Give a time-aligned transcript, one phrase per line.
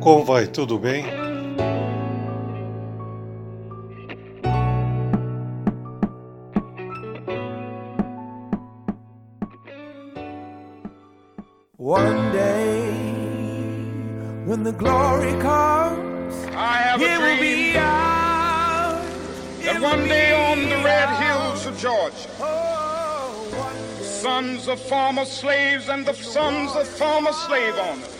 [0.00, 0.46] Como vai?
[0.46, 1.04] Tudo bem?
[11.76, 12.90] One day,
[14.46, 19.06] when the glory comes, I have a it will be dream ours.
[19.64, 25.24] that one day on the red hills of Georgia, Oh, one day sons of former
[25.24, 28.19] slaves and the sons of former slave owners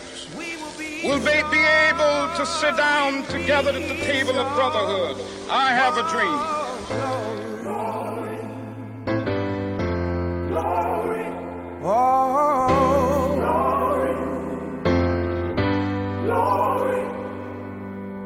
[1.03, 5.17] will will be, able to sit down together at the table of brotherhood.
[5.49, 6.61] I have a dream.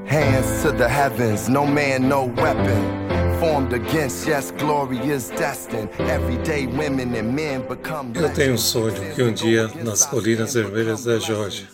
[0.08, 3.40] Hands to the heavens, no man, no weapon.
[3.40, 5.90] Formed against, yes, glory is destined.
[6.00, 8.14] Everyday women and men become.
[8.16, 11.68] Eu tenho um sonho que um dia, nas colinas vermelhas da Geórgia,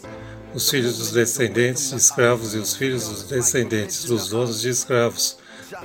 [0.54, 5.38] os filhos dos descendentes de escravos e os filhos dos descendentes dos donos de escravos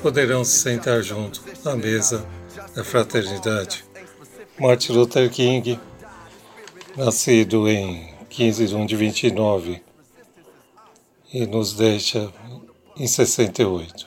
[0.03, 2.27] poderão se sentar junto à mesa
[2.75, 3.85] da fraternidade.
[4.59, 5.79] Martin Luther King,
[6.97, 9.83] nascido em 15 de 1 de 29
[11.33, 12.33] e nos deixa
[12.97, 14.07] em 68.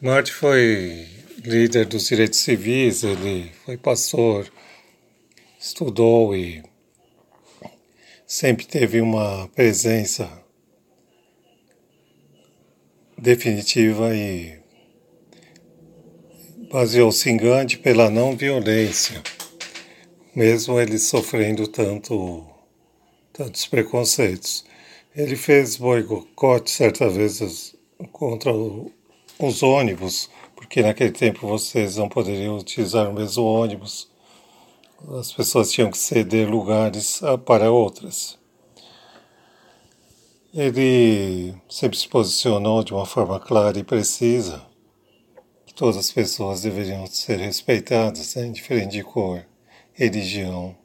[0.00, 1.06] Martin foi
[1.44, 4.46] líder dos direitos civis, ele foi pastor,
[5.58, 6.62] estudou e
[8.26, 10.28] sempre teve uma presença
[13.16, 14.58] definitiva e
[16.70, 19.22] baseou-se em Gandhi pela não violência,
[20.34, 22.44] mesmo ele sofrendo tanto,
[23.32, 24.64] tantos preconceitos.
[25.14, 27.76] Ele fez boicote certa vez
[28.10, 28.52] contra
[29.38, 34.10] os ônibus, porque naquele tempo vocês não poderiam utilizar o mesmo ônibus.
[35.08, 38.36] As pessoas tinham que ceder lugares ah, para outras.
[40.52, 44.66] Ele sempre se posicionou de uma forma clara e precisa
[45.64, 49.46] que todas as pessoas deveriam ser respeitadas, né, indiferente de cor,
[49.92, 50.76] religião.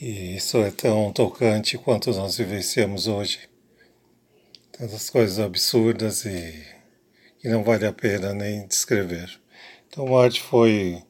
[0.00, 3.40] E isso é tão tocante quanto nós vivenciamos hoje.
[4.72, 6.64] Tantas coisas absurdas e
[7.40, 9.38] que não vale a pena nem descrever.
[9.86, 11.02] Então, Martin foi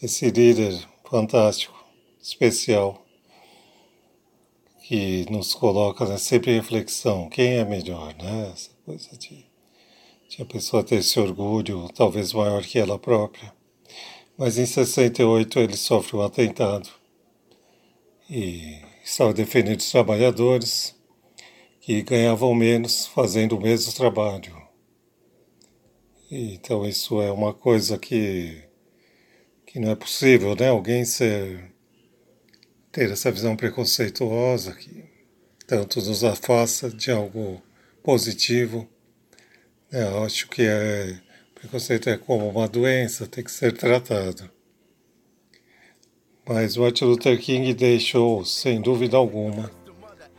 [0.00, 1.74] esse líder fantástico,
[2.22, 3.04] especial,
[4.84, 8.50] que nos coloca né, sempre em reflexão: quem é melhor, né?
[8.52, 9.44] Essa coisa de,
[10.28, 13.52] de a pessoa ter esse orgulho, talvez maior que ela própria.
[14.38, 16.88] Mas em 68 ele sofre um atentado
[18.28, 20.96] e estava defendendo os trabalhadores
[21.80, 24.56] que ganhavam menos fazendo o mesmo trabalho.
[26.30, 28.62] Então isso é uma coisa que,
[29.70, 30.68] que não é possível, né?
[30.68, 31.72] Alguém ser,
[32.90, 35.04] ter essa visão preconceituosa que
[35.64, 37.62] tanto nos afasta de algo
[38.02, 38.88] positivo.
[39.92, 40.02] né?
[40.02, 41.16] Eu acho que é,
[41.54, 44.50] preconceito é como uma doença, tem que ser tratado.
[46.44, 49.70] Mas Martin Luther King deixou, sem dúvida alguma,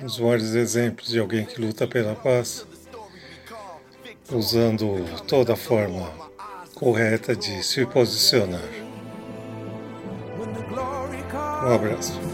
[0.04, 2.68] os maiores exemplos de alguém que luta pela paz,
[4.30, 6.12] usando toda a forma
[6.76, 8.81] correta de se posicionar.
[11.62, 12.31] Um abraço.